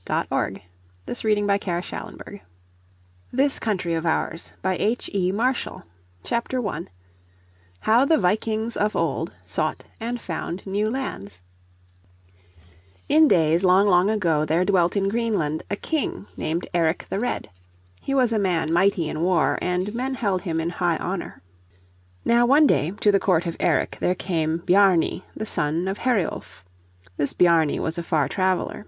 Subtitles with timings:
[0.09, 0.61] Wilson
[1.05, 2.41] The Great War PART I STORIES
[3.33, 5.65] OF EXPLORERS AND PIONEERS__________
[6.23, 6.89] Chapter 1
[7.81, 11.41] How the Vikings of Old Sought and Found New Lands
[13.07, 17.51] In days long long ago there dwelt in Greenland a King named Eric the Red.
[18.01, 21.43] He was a man mighty in war, and men held him in high honour.
[22.25, 26.65] Now one day to the court of Eric there came Bjarni the son of Heriulf.
[27.17, 28.79] This Bjarni was a far traveler.